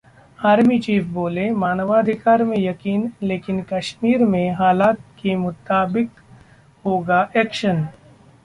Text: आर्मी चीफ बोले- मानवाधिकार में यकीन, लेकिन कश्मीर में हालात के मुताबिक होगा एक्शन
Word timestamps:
आर्मी 0.39 0.77
चीफ 0.79 1.03
बोले- 1.07 1.51
मानवाधिकार 1.55 2.43
में 2.43 2.57
यकीन, 2.57 3.11
लेकिन 3.23 3.61
कश्मीर 3.63 4.25
में 4.25 4.51
हालात 4.53 4.97
के 5.19 5.35
मुताबिक 5.35 6.09
होगा 6.85 7.21
एक्शन 7.37 7.87